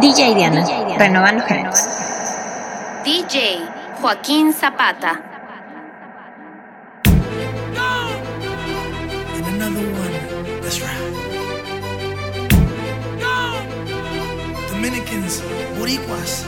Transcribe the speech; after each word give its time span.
DJ 0.00 0.34
Diana, 0.34 0.64
renovan 0.98 1.36
los 1.36 1.44
géneros. 1.44 1.78
DJ 3.04 3.60
Joaquín 4.00 4.52
Zapata. 4.52 5.20
Dominicans, 14.70 15.42
Boricuas, 15.78 16.44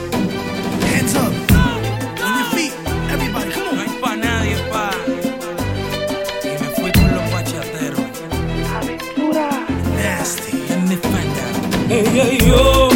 hands 0.91 1.15
up, 1.15 1.33
on 2.23 2.39
your 2.39 2.47
feet, 2.55 2.73
everybody, 3.11 3.51
come 3.51 3.67
on. 3.67 3.75
No 3.75 3.83
es 3.83 3.91
pa 4.01 4.15
nadie, 4.15 4.55
pa. 4.71 4.89
Y 6.43 6.49
me 6.49 6.69
fui 6.75 6.91
con 6.91 7.13
los 7.13 7.31
machateros. 7.31 7.99
Aventura. 8.75 9.49
Nasty. 9.95 10.57
Let 10.69 10.81
me 10.87 10.95
find 10.95 11.37
out. 11.37 11.89
Hey, 11.89 12.05
hey, 12.13 12.37
yo. 12.47 12.92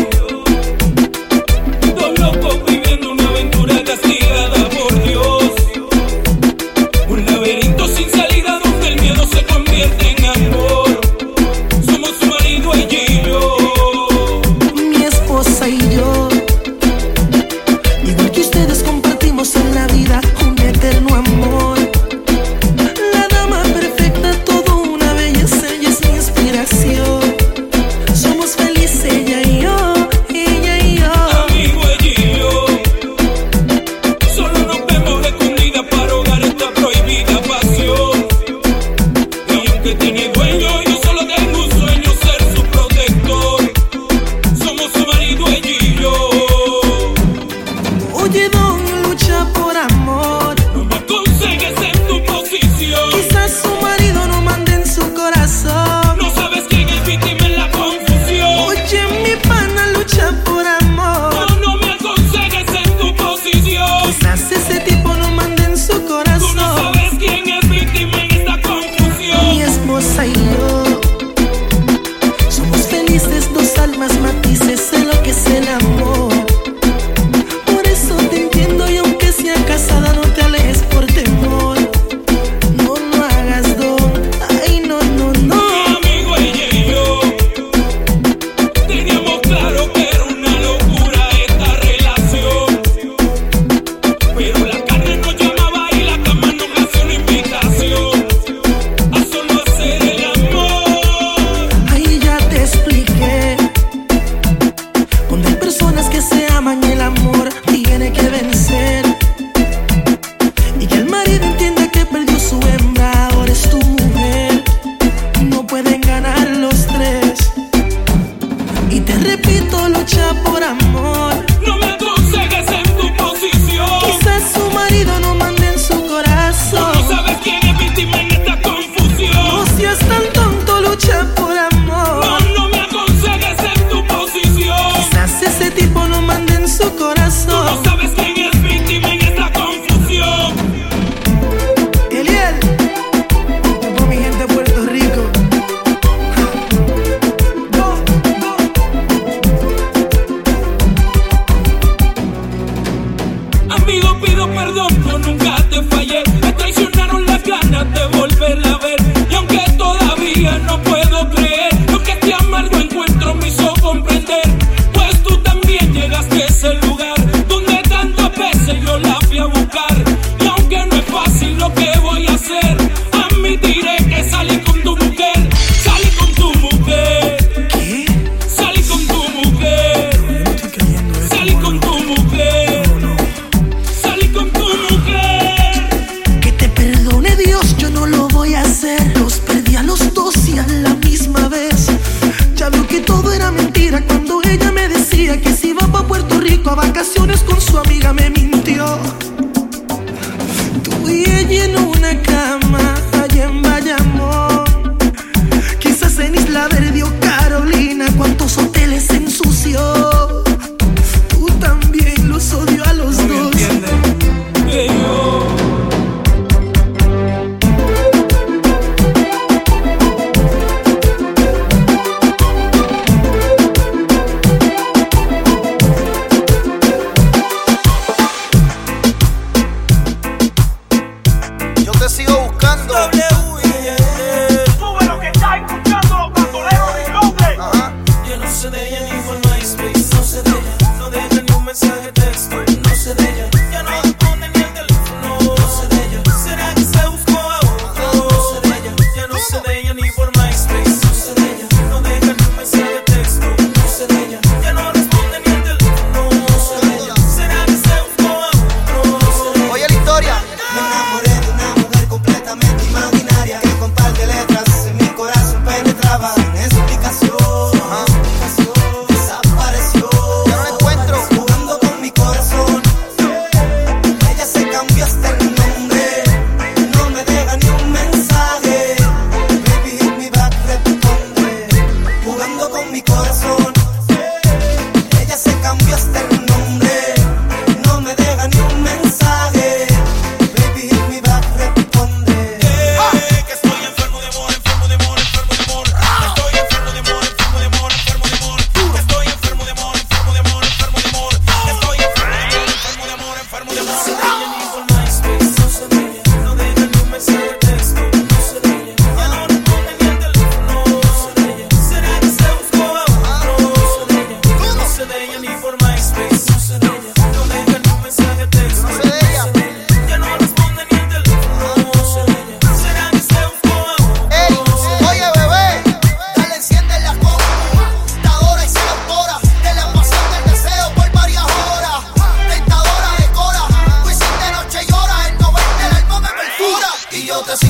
Noche 337.38 337.68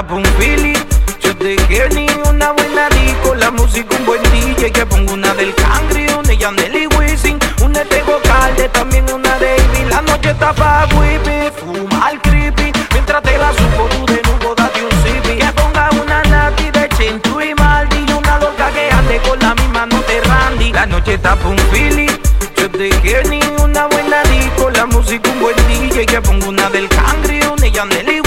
está 0.00 0.14
un 0.14 0.24
Philly. 0.38 0.74
Yo 1.20 1.36
te 1.36 1.54
quiero 1.68 1.94
ni 1.94 2.08
una 2.28 2.50
buena 2.50 2.88
disco, 2.88 3.34
la 3.36 3.50
música 3.52 3.96
un 3.96 4.06
buen 4.06 4.22
DJ 4.24 4.72
que 4.72 4.84
pongo 4.86 5.12
una 5.12 5.32
del 5.34 5.54
Cangri, 5.54 6.06
una 6.08 6.22
de 6.22 6.36
Yaneli 6.36 6.88
Wisin, 6.98 7.38
una 7.62 7.78
de 7.78 7.84
Tego 7.84 8.18
Calde, 8.24 8.68
también 8.70 9.04
una 9.12 9.38
de 9.38 9.56
Ivy. 9.56 9.90
La 9.90 10.02
noche 10.02 10.30
está 10.30 10.52
pa' 10.52 10.88
whippy, 10.96 11.48
fumar 11.58 12.20
creepy, 12.22 12.72
mientras 12.92 13.22
te 13.22 13.38
la 13.38 13.52
supo 13.52 13.86
tú 13.90 14.06
de 14.06 14.20
nuevo 14.22 14.54
date 14.56 14.84
un 14.84 14.90
zippy. 15.04 15.38
Que 15.38 15.52
ponga 15.52 15.88
una 16.02 16.22
nati 16.24 16.70
de 16.72 16.88
Chentu 16.96 17.40
y 17.40 17.54
Maldi 17.54 18.04
y 18.08 18.12
una 18.12 18.38
loca 18.40 18.70
que 18.72 18.90
ande 18.90 19.18
con 19.18 19.38
la 19.38 19.54
misma 19.54 19.86
no 19.86 20.00
te 20.00 20.20
randy. 20.22 20.72
La 20.72 20.86
noche 20.86 21.14
está 21.14 21.38
un 21.44 21.56
Philly. 21.70 22.08
Yo 22.56 22.68
te 22.68 22.88
quiero 23.00 23.28
ni 23.28 23.40
una 23.62 23.86
buena 23.86 24.22
disco, 24.24 24.70
la 24.70 24.86
música 24.86 25.30
un 25.30 25.40
buen 25.40 25.56
DJ 25.68 26.06
que 26.06 26.20
pongo 26.20 26.48
una 26.48 26.68
del 26.70 26.88
Cangri, 26.88 27.40
una 27.42 27.62
de 27.62 27.70
Yaneli 27.70 28.20
Wisin, 28.20 28.23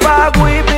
La 0.00 0.30
noche 0.34 0.73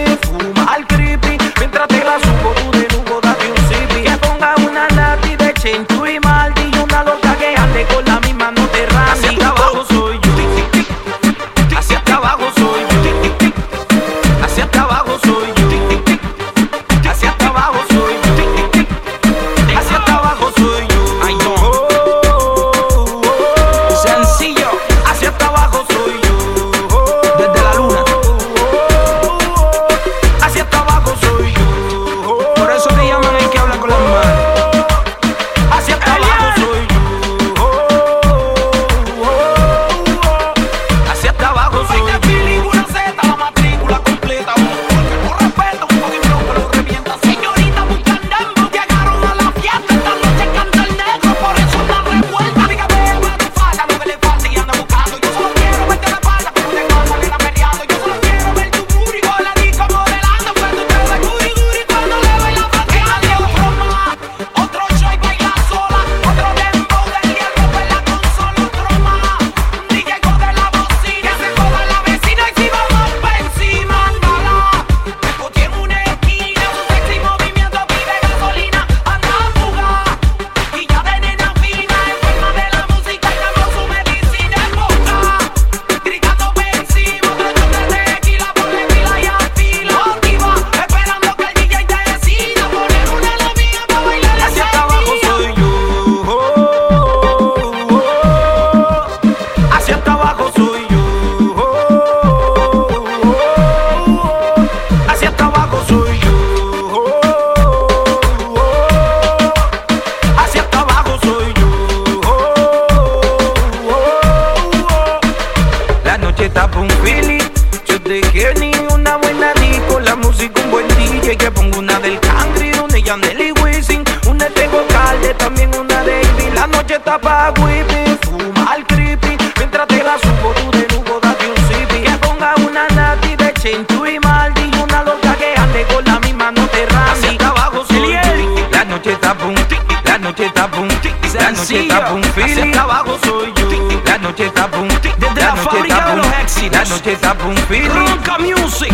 del 122.06 122.20
Cangri, 122.20 122.70
una 122.78 122.94
de 122.94 123.02
Yaneli 123.02 123.52
Wisin, 123.62 124.04
una 124.28 124.48
de 124.48 124.68
Calde, 124.88 125.34
también 125.34 125.70
una 125.76 126.02
de 126.04 126.22
Ivy. 126.22 126.50
La 126.54 126.66
noche 126.68 126.94
está 126.94 127.18
pa' 127.18 127.52
whippy, 127.58 128.16
fumar 128.22 128.86
creepy. 128.86 129.36
Mientras 129.58 129.88
te 129.88 130.04
la 130.04 130.16
subo 130.18 130.52
tú 130.54 130.70
de 130.70 130.86
nuevo 130.94 131.18
date 131.20 131.46
un 131.50 131.56
zippy. 131.66 132.02
Que 132.04 132.16
ponga 132.18 132.54
una 132.64 132.86
nati 132.94 133.34
de 133.34 133.52
Chentu 133.54 134.06
y 134.06 134.20
Maldi 134.20 134.70
y 134.72 134.78
una 134.78 135.02
loca 135.02 135.34
que 135.34 135.54
ande 135.58 135.84
con 135.92 136.04
la 136.04 136.20
misma 136.20 136.52
no 136.52 136.68
te 136.68 136.84
hasta 136.84 137.48
abajo 137.48 137.84
soy 137.88 138.12
yo. 138.12 138.68
La 138.70 138.84
noche 138.84 139.12
está 139.12 139.34
pa' 139.34 139.46
un 139.46 139.56
la 140.04 140.18
noche 140.18 140.46
está 140.46 140.66
boom, 140.68 140.88
la 140.88 141.50
noche 141.50 141.82
está 141.82 142.00
boom, 142.08 142.22
Hacia 142.22 142.64
hasta 142.64 142.82
abajo 142.82 143.18
soy 143.24 143.52
yo. 143.56 143.68
La 144.04 144.18
noche 144.18 144.46
está 144.46 144.66
boom, 144.68 144.88
desde 144.88 145.40
la, 145.40 145.56
fábrica 145.56 146.06
de 146.06 146.16
los 146.16 146.26
éxitos. 146.40 146.72
La 146.72 146.84
noche 146.84 147.12
está 147.12 147.34
boom, 147.34 147.56
Ronca 147.88 148.38
Music. 148.38 148.92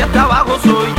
Hacia 0.00 0.06
hasta 0.06 0.22
abajo 0.22 0.58
soy 0.60 0.89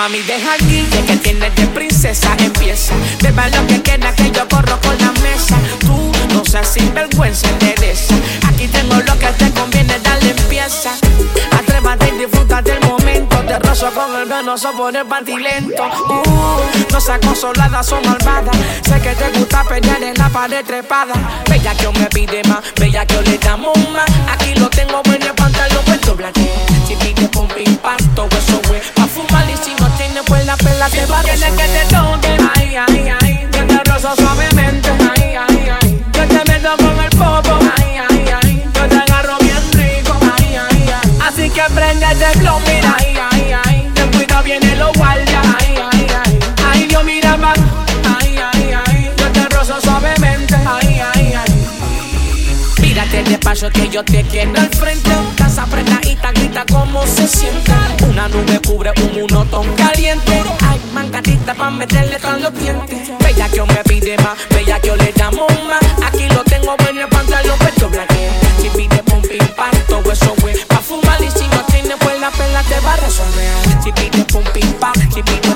Mami, 0.00 0.22
deja 0.22 0.54
aquí, 0.54 0.82
que 1.06 1.16
tienes 1.18 1.54
de 1.56 1.66
princesa 1.66 2.34
empieza. 2.38 2.94
Beba 3.20 3.46
lo 3.50 3.66
que 3.66 3.82
queda, 3.82 4.14
que 4.14 4.30
yo 4.30 4.48
corro 4.48 4.80
con 4.80 4.96
la 4.96 5.12
mesa. 5.20 5.58
Tú 5.80 6.10
no 6.32 6.42
seas 6.42 6.72
sinvergüenza, 6.72 7.46
endereza. 7.50 8.14
Aquí 8.48 8.66
tengo 8.68 8.94
lo 8.94 9.18
que 9.18 9.26
te 9.26 9.50
conviene, 9.50 9.98
dale 9.98 10.30
empieza. 10.30 10.92
Atrévate 11.52 12.14
y 12.14 12.18
disfruta 12.18 12.62
del 12.62 12.80
momento. 12.80 13.36
Te 13.40 13.58
rozo 13.58 13.90
con 13.92 14.16
el 14.16 14.26
venoso 14.26 14.72
por 14.72 14.96
el 14.96 15.04
pantilento. 15.04 15.82
Uh, 15.84 16.90
no 16.90 16.98
seas 16.98 17.18
consolada, 17.18 17.82
son 17.82 18.00
malvada. 18.02 18.52
Sé 18.82 18.98
que 19.02 19.14
te 19.14 19.38
gusta 19.38 19.64
pelear 19.64 20.02
en 20.02 20.14
la 20.14 20.30
pared 20.30 20.64
trepada. 20.64 21.12
Bella 21.46 21.74
que 21.74 21.98
me 21.98 22.06
pide 22.06 22.42
más, 22.44 22.60
bella 22.74 23.04
que 23.04 23.20
le 23.20 23.36
damos 23.36 23.76
más. 23.90 24.08
Aquí 24.32 24.54
lo 24.54 24.70
tengo 24.70 25.02
bueno, 25.04 25.26
el 25.26 25.34
pantalón 25.34 25.84
puesto 25.84 26.16
blanque. 26.16 26.69
La 30.80 30.88
te 30.88 31.04
va 31.04 31.20
a 31.20 31.22
Tienes 31.22 31.52
que 31.52 31.68
te 31.68 31.94
toquen, 31.94 32.50
ay, 32.56 32.76
ay, 32.76 33.12
ay. 33.20 33.48
Yo 33.52 33.66
te 33.66 33.84
rozo 33.84 34.16
suavemente, 34.16 34.88
ay, 34.88 35.34
ay, 35.36 35.68
ay. 35.78 36.04
Yo 36.14 36.26
te 36.26 36.50
meto 36.50 36.74
con 36.78 36.98
el 37.04 37.10
popo, 37.10 37.58
ay, 37.76 37.98
ay, 38.08 38.24
ay. 38.42 38.64
Yo 38.74 38.88
te 38.88 38.96
agarro 38.96 39.36
bien 39.40 39.62
rico, 39.72 40.16
ay, 40.38 40.56
ay, 40.56 40.90
ay. 41.02 41.18
Así 41.20 41.50
que 41.50 41.62
prende 41.74 42.06
el 42.06 42.38
flow, 42.40 42.58
mira, 42.60 42.96
ay, 42.98 43.14
ay, 43.30 43.52
ay. 43.64 43.90
Ten 43.94 44.10
cuidado 44.10 44.42
viene 44.42 44.74
los 44.76 44.92
guardias, 44.94 45.46
ay, 45.60 45.74
ay, 45.92 46.06
ay. 46.24 46.38
Ay, 46.72 46.86
Dios 46.86 47.04
mira 47.04 47.36
más, 47.36 47.58
ay, 48.18 48.38
ay, 48.52 48.74
ay. 48.86 49.10
Yo 49.18 49.26
te 49.32 49.48
rozo 49.54 49.78
suavemente, 49.82 50.54
ay, 50.54 51.00
ay, 51.14 51.34
ay. 51.44 51.54
Mírate 52.80 53.22
despacio 53.24 53.70
que 53.70 53.86
yo 53.90 54.02
te 54.02 54.22
quiero 54.22 54.58
al 54.58 54.70
frente. 54.70 55.10
Casa 55.36 55.64
apretadita, 55.64 56.32
grita 56.32 56.64
como 56.64 57.06
se 57.06 57.28
siente. 57.28 57.70
Una 58.20 58.28
nube 58.28 58.60
cubre 58.60 58.92
un 59.02 59.14
monotón 59.14 59.74
caliente. 59.76 60.42
Ay, 60.68 60.78
mancadita 60.92 61.54
pa' 61.54 61.70
meterle 61.70 62.18
con 62.18 62.42
los 62.42 62.52
dientes. 62.52 63.08
Bella 63.18 63.48
que 63.48 63.62
me 63.62 63.82
pide 63.84 64.18
más, 64.18 64.36
bella 64.50 64.78
que 64.78 64.94
le 64.94 65.10
damos 65.12 65.50
más. 65.66 65.80
Aquí 66.06 66.28
lo 66.28 66.44
tengo 66.44 66.76
bueno, 66.80 67.00
el 67.00 67.08
pantalón 67.08 67.58
puesto 67.58 67.88
blanque. 67.88 68.28
Si 68.60 68.68
pide 68.68 69.02
pum 69.04 69.22
pim 69.22 69.46
pam, 69.56 69.70
todo 69.88 70.12
eso 70.12 70.34
güey. 70.42 70.54
Pa' 70.66 70.82
fumar 70.82 71.18
y 71.22 71.30
si 71.30 71.48
no 71.48 71.64
tiene 71.64 71.96
pues 71.96 72.20
la 72.20 72.30
pela 72.30 72.62
te 72.64 72.78
va 72.80 72.92
a 72.92 72.96
resolver. 72.96 73.82
Si 73.82 73.90
pide 73.90 74.22
pum 74.24 74.44
pim 74.52 74.70
pam, 74.74 74.92
si 75.14 75.22
pide 75.22 75.54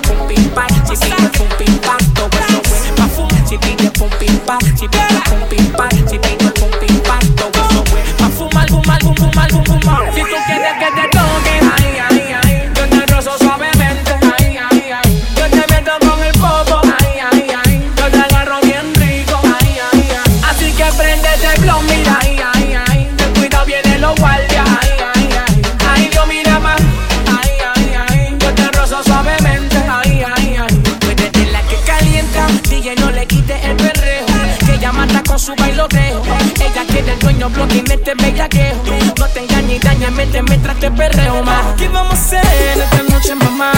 bloque 37.55 37.77
y 37.79 37.83
mete 37.83 38.15
bellaqueo. 38.15 38.75
No 39.19 39.27
te 39.29 39.41
engañes 39.41 39.77
y 39.77 39.79
daña, 39.79 40.11
mete 40.11 40.43
mientras 40.43 40.79
te 40.79 40.91
perreo 40.91 41.43
más. 41.43 41.75
¿Qué 41.77 41.89
vamos 41.89 42.15
a 42.15 42.23
hacer 42.23 42.79
esta 42.79 43.03
noche, 43.11 43.35
mamá? 43.35 43.73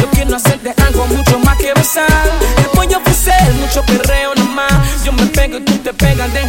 Yo 0.00 0.10
quiero 0.10 0.36
hacerte 0.36 0.74
algo 0.86 1.06
mucho 1.06 1.38
más 1.40 1.56
que 1.58 1.72
besar. 1.74 2.08
Después 2.56 2.88
yo 2.88 2.98
ofrecer 2.98 3.54
mucho 3.54 3.82
perreo 3.84 4.34
nomás. 4.34 5.04
Yo 5.04 5.12
me 5.12 5.26
pego 5.26 5.58
y 5.58 5.60
tú 5.60 5.78
te 5.78 5.92
pegas, 5.92 6.32
deja 6.32 6.47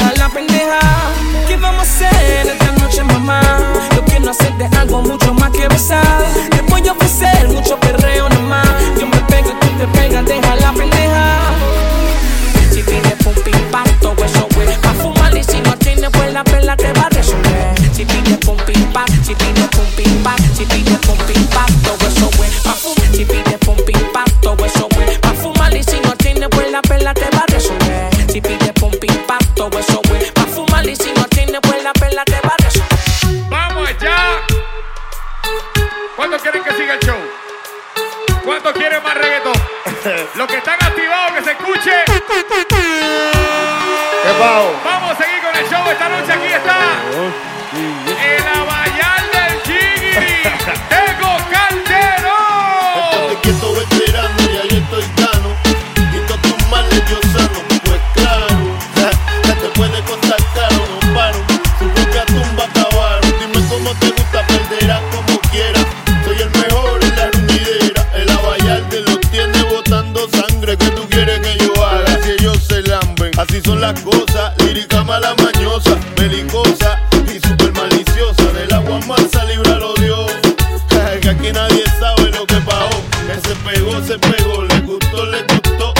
aquí 81.50 81.52
nadie 81.52 81.84
sabe 82.00 82.32
lo 82.32 82.46
que 82.46 82.56
pasó. 82.56 83.04
Que 83.28 83.48
se 83.48 83.56
pegó, 83.56 84.04
se 84.04 84.20
pegó, 84.20 84.64
le 84.64 84.80
gustó, 84.82 85.26
le 85.26 85.42
gustó. 85.44 85.94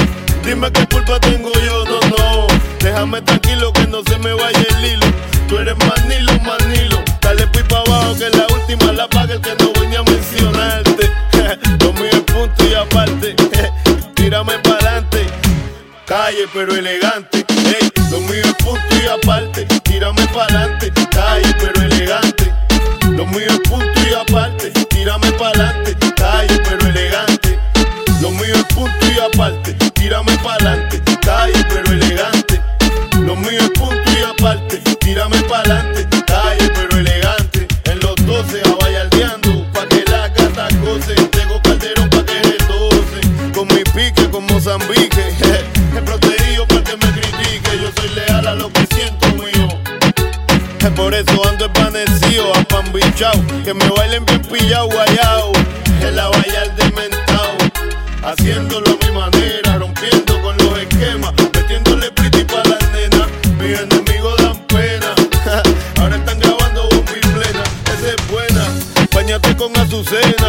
Dime 0.44 0.72
qué 0.72 0.86
culpa 0.88 1.20
tengo 1.20 1.52
yo, 1.54 1.86
no, 1.86 2.00
no. 2.10 2.48
Déjame 2.80 3.22
tranquilo 3.22 3.72
que 3.74 3.88
no 3.88 4.02
se 4.04 4.18
me 4.20 4.34
vaya 4.34 4.60
el 4.60 4.86
hilo. 4.86 5.06
Tú 5.48 5.58
eres 5.58 5.76
manilo, 5.78 6.34
manilo. 6.40 7.04
Dale 7.22 7.48
pues 7.48 7.66
pa' 7.66 7.80
abajo 7.80 8.16
que 8.18 8.30
la 8.30 8.48
última 8.48 8.92
la 8.94 9.08
paga 9.08 9.36
el 9.36 9.42
que 9.42 9.56
no 9.60 9.72
voy 9.74 9.96
a 9.96 10.04
mencionarte. 10.04 11.10
Lo 11.84 11.94
mío 11.94 12.10
es 12.12 12.22
punto 12.22 12.66
y 12.66 12.74
aparte. 12.74 13.36
Tírame 14.16 14.58
para 14.60 14.78
adelante. 14.78 15.26
Calle 16.06 16.48
pero 16.54 16.76
elegante. 16.76 17.39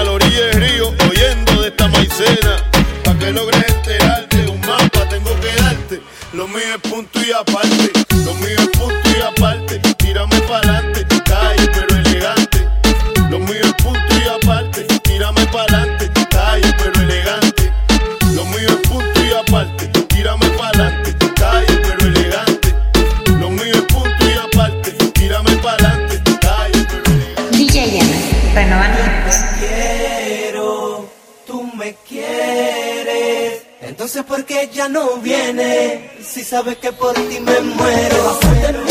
a 0.01 0.05
la 0.05 0.13
orilla 0.13 0.47
del 0.47 0.61
río, 0.63 0.89
oyendo 1.11 1.63
de 1.63 1.69
esta 1.69 1.89
maicena. 1.89 2.57
Pa' 3.05 3.19
que 3.19 3.33
logres 3.33 3.69
enterarte, 3.69 4.47
un 4.49 4.61
mapa 4.61 5.09
tengo 5.09 5.39
que 5.41 5.63
darte. 5.63 6.01
Lo 6.33 6.49
mío 6.49 6.75
es 6.75 6.91
punto 6.91 7.21
y 7.21 7.33
aparte. 7.33 7.70
Sabes 36.51 36.79
que 36.79 36.93
por 36.93 37.15
ti 37.15 37.39
me 37.39 37.61
muero. 37.61 38.90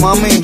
Mami, 0.00 0.42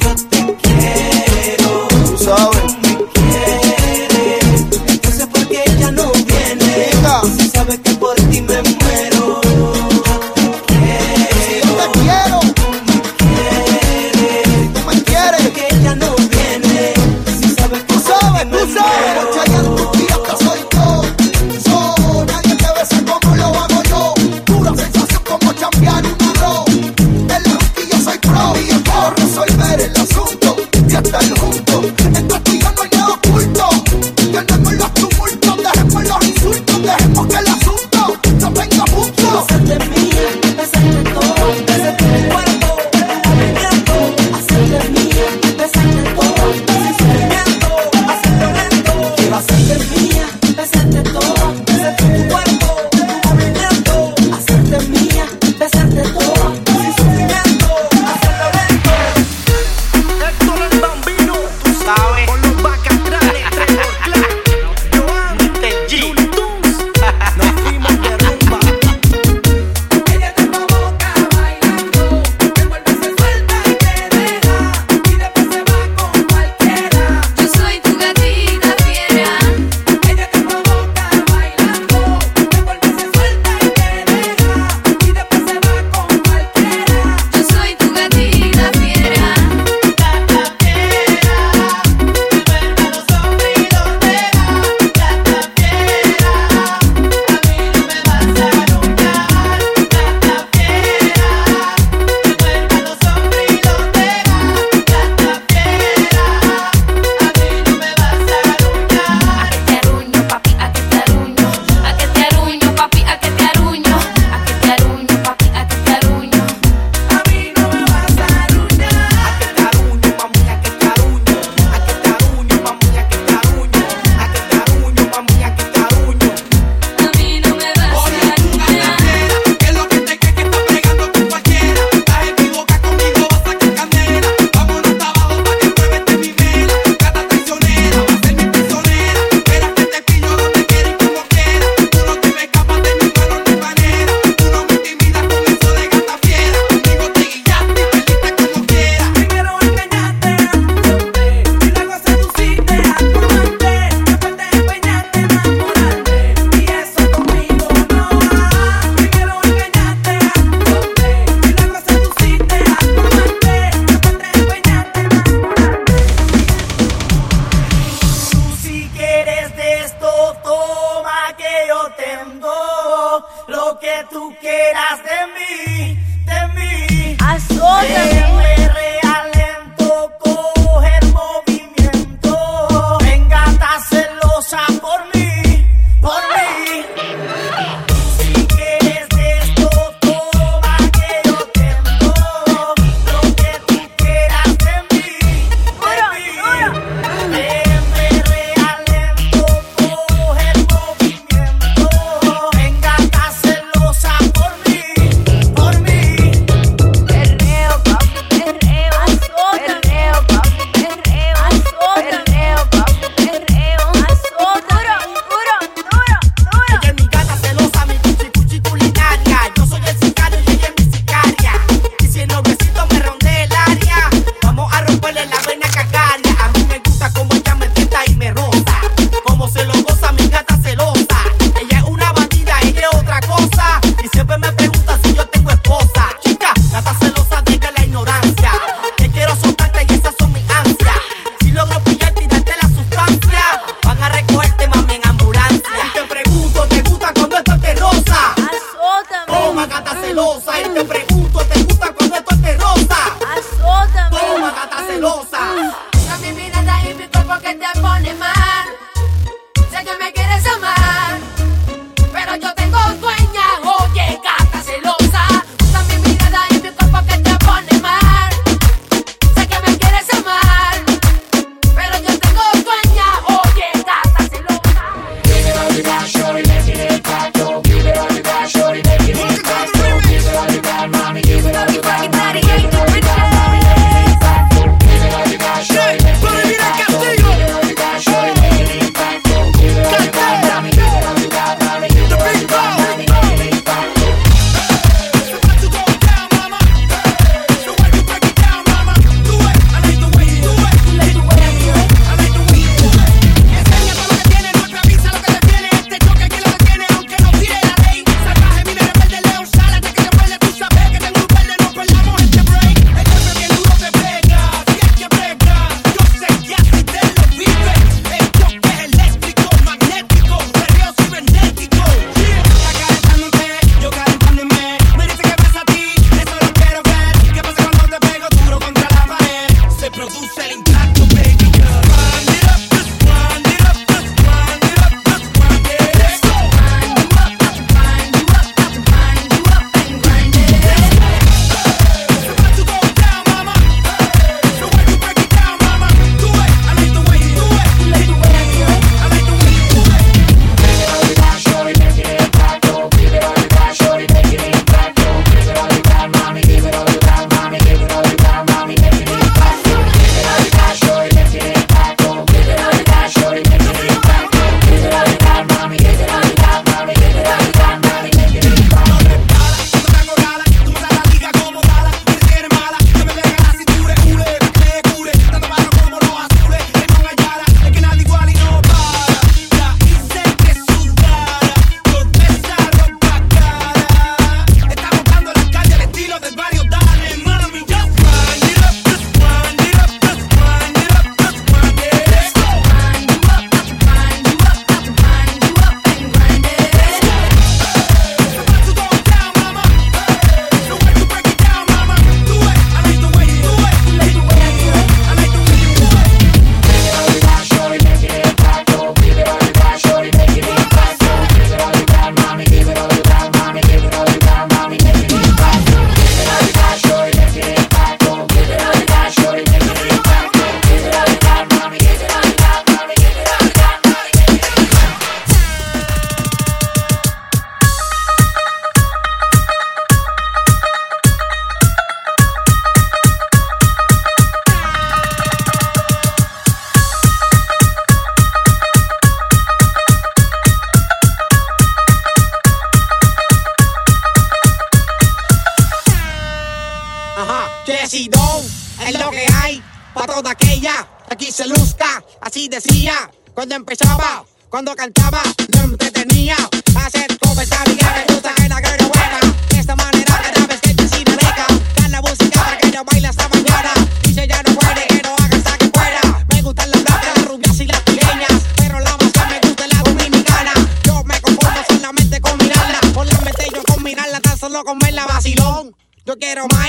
Es 447.91 448.99
lo 448.99 449.11
que 449.11 449.25
hay 449.43 449.63
para 449.95 450.13
toda 450.13 450.33
aquella 450.33 450.87
que 451.09 451.15
aquí 451.15 451.33
se 451.33 451.47
luzca. 451.47 452.05
Así 452.21 452.47
decía 452.47 452.93
cuando 453.33 453.55
empezaba, 453.55 454.27
cuando 454.51 454.77
cantaba, 454.77 455.23
no 455.57 455.63
entretenía. 455.63 456.37
Hacer 456.85 457.19
cover 457.19 457.45
esta 457.45 457.63
amiga 457.63 457.95
me 457.97 458.13
gusta 458.13 458.35
que 458.35 458.47
la 458.47 458.57
girl 458.57 458.89
buena. 458.89 459.21
De 459.49 459.59
esta 459.59 459.75
manera 459.75 460.21
cada 460.23 460.47
vez 460.47 460.61
que 460.61 460.75
te 460.75 460.87
siga 460.87 461.13
rica. 461.13 461.47
Dan 461.77 461.93
la 461.93 462.03
música 462.03 462.45
para 462.45 462.59
que 462.59 462.71
yo 462.71 462.85
baile 462.85 463.09
hasta 463.09 463.27
mañana. 463.31 463.73
Dice 464.03 464.29
ya 464.29 464.43
no 464.43 464.55
puede, 464.55 464.87
que 464.87 465.03
no 465.03 465.15
haga 465.15 465.37
hasta 465.39 465.57
que 465.57 465.69
pueda. 465.69 466.27
Me 466.29 466.43
gustan 466.43 466.71
las 466.71 466.85
blancas, 466.85 467.17
las 467.17 467.25
rubias 467.25 467.59
y 467.59 467.65
las 467.65 467.81
pequeñas. 467.81 468.43
Pero 468.59 468.81
la 468.81 468.97
más 468.99 469.13
que 469.13 469.21
me 469.31 469.49
gusta 469.49 469.65
es 469.65 469.75
la 469.75 469.83
dominicana. 469.83 470.53
Yo 470.85 471.05
me 471.05 471.19
conformo 471.23 471.65
solamente 471.67 472.21
con 472.21 472.37
mirarla. 472.37 472.81
Por 472.93 473.07
la 473.07 473.19
mente 473.21 473.47
yo 473.51 473.63
con 473.63 473.83
mirarla, 473.83 474.21
tan 474.21 474.39
solo 474.39 474.63
con 474.63 474.79
verla 474.79 475.07
vacilón. 475.07 475.75
Yo 476.05 476.19
quiero 476.19 476.47
más. 476.49 476.69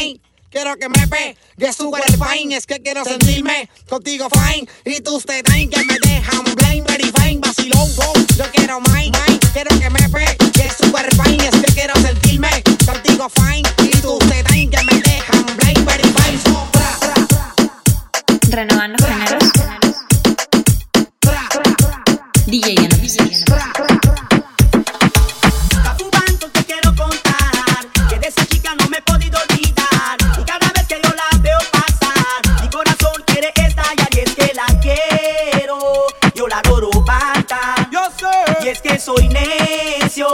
Quiero 0.49 0.75
que 0.77 0.89
me 0.89 1.07
pegue 1.07 1.73
super 1.73 2.03
fine, 2.11 2.55
es 2.55 2.65
que 2.65 2.79
quiero 2.81 3.05
sentirme 3.05 3.69
contigo 3.87 4.27
fine. 4.29 4.67
Y 4.83 4.99
tus 5.01 5.23
te 5.23 5.43
traen 5.43 5.69
que 5.69 5.83
me 5.85 5.99
dejan 5.99 6.43
blind, 6.55 6.87
very 6.87 7.11
fine, 7.11 7.39
vacilón, 7.39 7.87
go. 7.95 8.13
Yo 8.35 8.45
quiero 8.51 8.79
más, 8.79 9.05
quiero 9.53 9.79
que 9.79 9.89
me 9.91 10.09
pegue 10.09 10.37
super 10.75 11.07
fine, 11.23 11.47
es 11.47 11.61
que 11.61 11.73
quiero 11.73 11.93
sentirme 12.01 12.49
contigo 12.85 13.29
fine. 13.29 13.69
Y 13.83 13.91
tus 14.01 14.19
te 14.19 14.43
traen 14.43 14.69
que 14.71 14.83
me 14.83 15.01
dejan 15.01 15.45
blind, 15.57 15.85
very 15.85 16.03
fine, 16.03 16.39
so, 16.43 16.67
bra, 16.73 16.97
bra, 16.99 17.27
bra. 17.27 18.39
Renovando 18.49 19.05
géneros. 19.05 19.51
DJ 22.47 22.75
Yano. 22.75 22.99
tanto 23.45 24.08
es 38.71 38.81
que 38.81 38.99
soy 38.99 39.27
necio. 39.29 40.27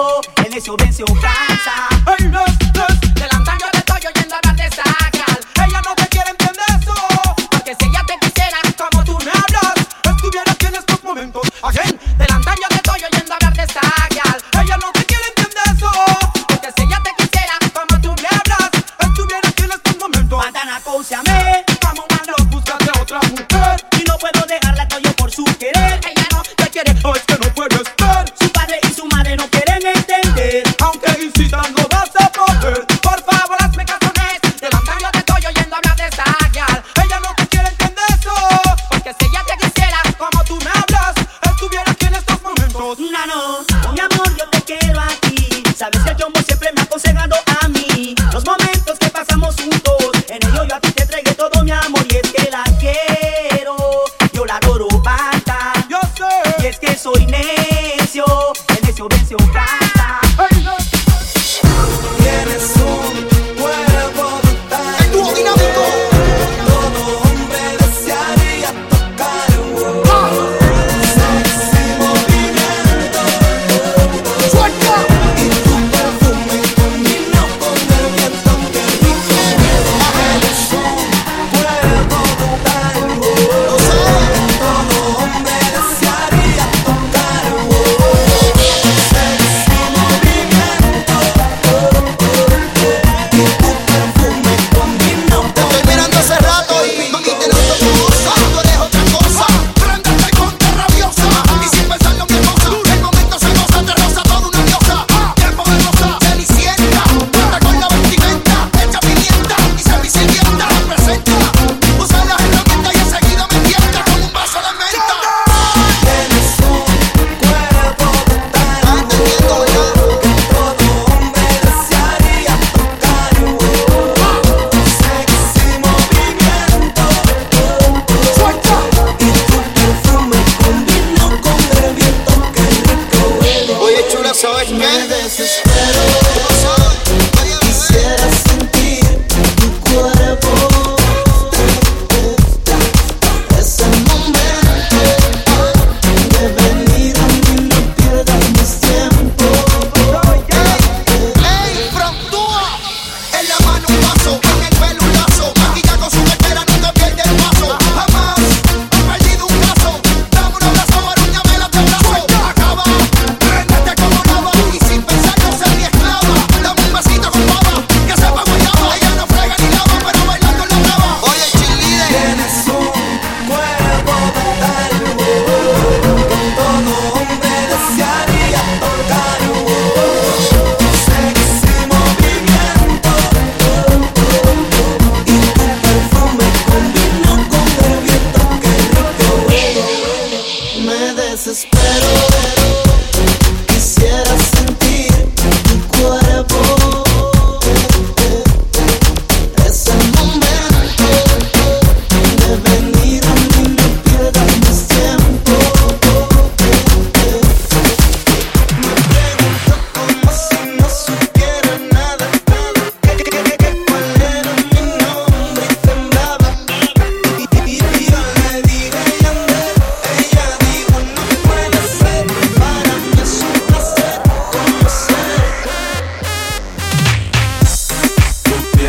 El 0.44 0.52
necio 0.52 0.76
vence 0.78 1.04
o 1.04 1.06
cansa 1.06 2.55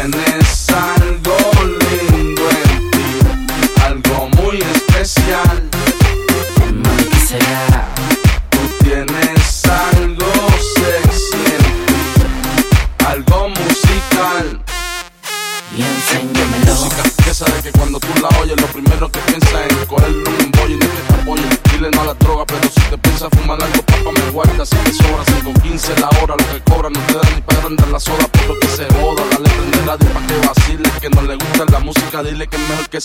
and 0.07 0.15
then 0.15 0.36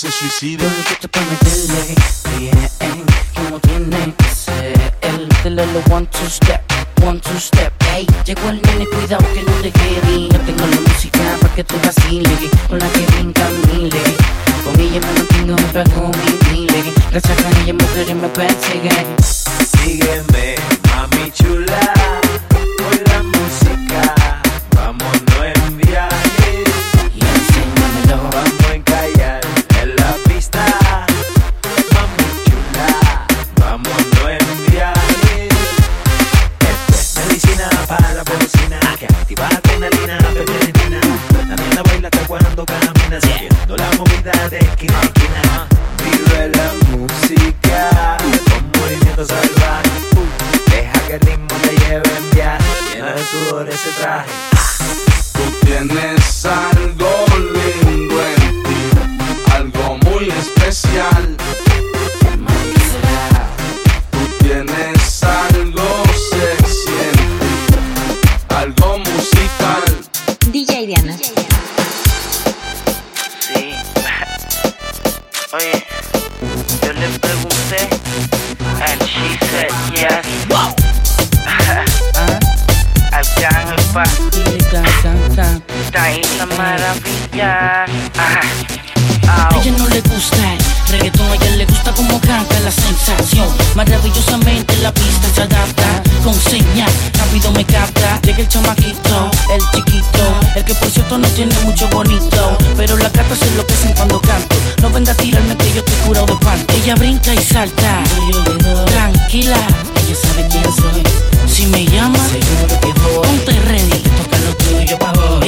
que 0.02 0.08
es 0.08 0.44
mejor 0.44 0.98
que 0.98 1.08
movida 44.22 44.50
de 44.50 44.61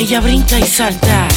Ella 0.04 0.20
brinca 0.20 0.60
y 0.60 0.68
salta, 0.68 1.30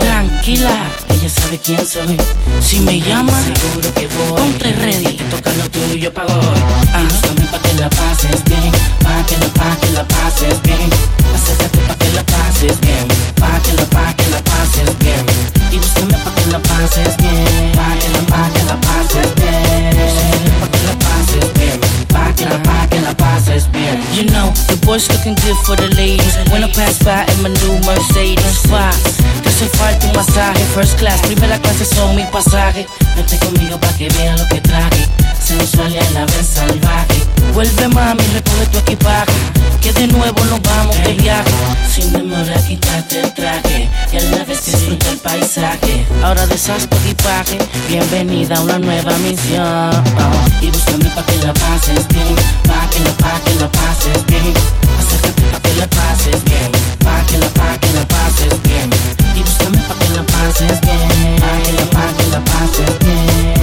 tranquila, 0.00 0.90
ella 1.10 1.28
sabe 1.28 1.58
quién 1.58 1.86
soy. 1.86 2.16
Si 2.62 2.80
me 2.80 2.98
llama, 2.98 3.38
seguro 3.42 3.92
que 3.92 4.06
voy. 4.06 4.40
Ponte 4.40 4.72
ready, 4.72 5.18
toca 5.30 5.52
lo 5.52 5.68
tuyo 5.68 6.10
pa' 6.10 6.24
hoy. 6.24 6.62
Ah, 6.94 7.02
búscame 7.06 7.46
pa' 7.52 7.58
que 7.58 7.74
la 7.74 7.90
pases 7.90 8.42
bien, 8.44 8.72
pa' 9.04 9.26
que 9.26 9.36
la, 9.36 9.46
pa' 9.52 9.76
que 9.76 9.90
la 9.92 10.08
pases 10.08 10.62
bien. 10.62 10.88
Acércate 11.34 11.78
pa' 11.86 11.94
que 11.96 12.12
la 12.14 12.24
pases 12.24 12.80
bien, 12.80 13.08
pa' 13.36 13.60
que 13.60 13.72
la, 13.74 13.84
pa' 13.84 14.14
que 14.16 14.30
la 14.30 14.40
pases 14.40 14.98
bien. 14.98 15.26
Y 15.70 15.76
búscame 15.76 16.16
pa' 16.24 16.34
que 16.34 16.46
la 16.50 16.58
pases 16.60 17.16
bien, 17.18 17.72
pa' 17.76 17.94
que 18.00 18.08
la, 18.08 18.20
pa' 18.32 18.48
que 18.54 18.62
la 18.64 18.80
pases 18.80 19.34
bien. 19.36 20.40
Pa' 20.60 20.68
que 20.72 20.80
la 20.88 20.94
pases 20.96 21.52
bien, 21.60 21.80
pa' 22.08 22.32
que 22.36 22.44
la, 22.46 22.62
pa' 22.62 22.88
que 22.88 23.00
la 23.02 23.14
pases 23.14 23.70
bien. 23.70 24.00
You 24.14 24.24
know, 24.30 24.50
boys 24.84 25.08
looking 25.10 25.34
good 25.42 25.56
for 25.64 25.76
the 25.76 25.88
ladies. 25.96 26.36
When 26.50 26.62
I 26.62 26.70
pass 26.70 26.98
by 27.02 27.24
in 27.32 27.42
my 27.42 27.48
new 27.48 27.78
Mercedes, 27.86 28.62
why? 28.70 28.90
Te 29.42 29.48
hace 29.48 29.66
falta 29.76 30.06
un 30.06 30.14
masaje, 30.14 30.64
first 30.74 30.98
class, 30.98 31.20
primera 31.22 31.58
clase 31.58 31.84
son 31.84 32.14
mi 32.16 32.24
pasaje. 32.24 32.86
Vete 33.16 33.38
conmigo 33.38 33.78
pa' 33.78 33.92
que 33.96 34.08
vean 34.10 34.38
lo 34.38 34.46
que 34.48 34.60
traje, 34.60 35.08
sensual 35.40 35.92
y 35.92 35.98
a 35.98 36.10
la 36.10 36.26
vez 36.26 36.46
salvaje. 36.46 37.22
Vuelve 37.54 37.88
mami, 37.88 38.22
recoge 38.32 38.66
tu 38.72 38.78
equipaje, 38.78 39.32
que 39.82 39.92
de 39.92 40.06
nuevo 40.06 40.44
nos 40.46 40.62
vamos 40.62 40.96
de 41.04 41.12
viaje. 41.14 41.50
Sin 41.92 42.12
demora, 42.12 42.54
quítate 42.66 43.20
el 43.20 43.34
traje, 43.34 43.90
y 44.12 44.16
a 44.16 44.22
la 44.30 44.44
vez 44.44 44.64
disfruta 44.64 45.10
el 45.10 45.18
paisaje. 45.18 46.06
Ahora 46.22 46.46
deshaz 46.46 46.88
tu 46.88 46.96
equipaje, 46.96 47.58
bienvenida 47.88 48.56
a 48.56 48.60
una 48.60 48.78
nueva 48.78 49.12
misión. 49.18 49.90
Y 50.60 50.70
búscame 50.70 51.10
pa' 51.14 51.24
que 51.26 51.36
la 51.44 51.52
pases 51.52 52.08
bien, 52.08 52.36
pa' 52.66 52.88
que 52.90 53.00
la, 53.00 53.12
pa' 53.18 53.40
que 53.44 53.54
la 53.60 53.68
pases 53.70 54.26
bien. 54.26 54.54
Que 55.62 55.74
la 55.74 55.86
pases 55.86 56.44
bien, 56.44 56.70
pa' 57.04 57.24
que 57.26 57.38
la, 57.38 57.48
pa' 57.48 57.78
que 57.78 57.92
la 57.92 58.04
pases 58.06 58.62
bien. 58.62 58.90
Y 59.34 59.40
búscame 59.42 59.78
pa' 59.88 59.94
que 59.94 60.08
la 60.16 60.22
pases 60.22 60.80
bien, 60.80 61.36
pa' 61.40 61.62
que 61.64 61.72
la, 61.72 61.86
pa' 61.90 62.12
que 62.16 62.26
la 62.30 62.40
pases 62.44 62.98
bien. 63.00 63.54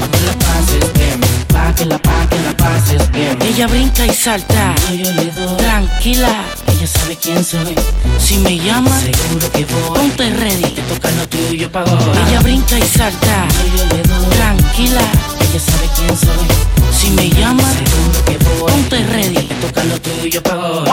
Pa' 0.00 0.08
que 0.12 0.20
la 0.26 0.34
pases 0.44 0.92
bien, 0.94 1.20
pa' 1.48 1.74
que 1.74 1.84
la, 1.84 1.98
pa' 1.98 2.26
que 2.30 2.38
la 2.46 2.56
pases 2.56 3.10
bien. 3.12 3.38
Ella 3.42 3.66
brinca 3.66 4.06
y 4.06 4.12
salta, 4.12 4.74
yo 4.90 5.12
le 5.12 5.26
doy. 5.30 5.56
Tranquila, 5.56 6.44
ella 6.66 6.86
sabe 6.86 7.16
quién 7.16 7.44
soy. 7.44 7.74
Si 8.18 8.36
me 8.38 8.58
llama, 8.58 8.90
seguro 9.00 9.50
que 9.52 9.64
voy. 9.64 9.98
Ponte 9.98 10.30
ready, 10.30 10.62
te 10.62 10.82
toca 10.82 11.10
lo 11.12 11.28
tuyo 11.28 11.70
pa' 11.70 11.84
hoy. 11.84 12.18
Ella 12.28 12.40
brinca 12.40 12.78
y 12.78 12.82
salta, 12.82 13.46
yo 13.76 13.84
le 13.96 14.02
doy. 14.02 14.26
Tranquila, 14.36 14.67
ella 14.84 15.58
sabe 15.58 15.88
quién 15.96 16.16
soy. 16.16 16.46
Si 16.92 17.10
me 17.10 17.28
llama, 17.30 17.64
seguro 17.72 18.24
que 18.24 18.38
voy. 18.44 18.70
Ponte 18.70 19.04
ready, 19.06 19.48
toca 19.60 19.82
lo 19.84 20.00
tuyo 20.00 20.42
pa' 20.42 20.56
hoy. 20.56 20.88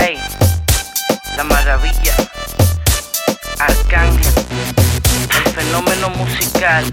Ey, 0.00 0.18
la 1.36 1.44
maravilla. 1.44 2.14
Arcángel. 3.58 4.32
El 5.46 5.52
fenómeno 5.52 6.10
musical. 6.10 6.84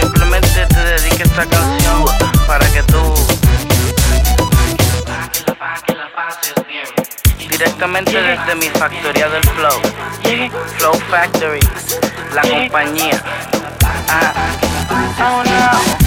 Simplemente 0.00 0.66
te 0.66 0.80
dedico 0.80 1.24
esta 1.24 1.46
canción 1.46 2.04
para 2.46 2.66
que 2.72 2.82
tú. 2.84 3.14
Directamente 7.56 8.20
desde 8.20 8.56
mi 8.56 8.68
factoría 8.68 9.28
del 9.28 9.44
Flow. 9.50 9.80
Flow 10.76 10.94
Factory. 11.08 11.60
La 12.34 12.42
compañía. 12.42 13.22
Ah. 14.08 14.32
Oh 15.20 15.44
no. 15.44 16.03